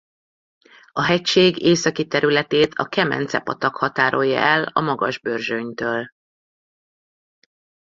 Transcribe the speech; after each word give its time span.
A 0.91 1.01
hegység 1.03 1.61
északi 1.61 2.07
területét 2.07 2.73
a 2.73 2.87
Kemence-patak 2.87 3.75
határolja 3.75 4.39
el 4.39 4.63
a 4.63 4.79
Magas-Börzsönytől. 4.81 6.07